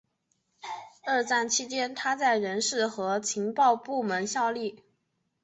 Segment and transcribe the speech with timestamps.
[1.05, 4.81] 二战期间他在人事和情报部门效力。